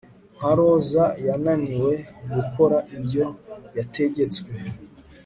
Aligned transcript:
Nka 0.37 0.51
roza 0.57 1.03
yananiwe 1.27 1.93
gukora 2.33 2.77
ibyo 2.97 3.25
yategetswe 3.77 4.49